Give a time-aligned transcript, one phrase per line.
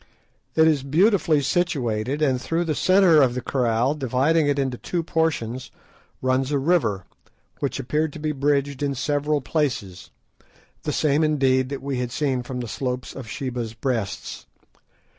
[0.55, 5.03] It is beautifully situated, and through the centre of the kraal, dividing it into two
[5.03, 5.69] portions,
[6.23, 7.05] runs a river,
[7.59, 10.09] which appeared to be bridged in several places,
[10.81, 14.47] the same indeed that we had seen from the slopes of Sheba's Breasts.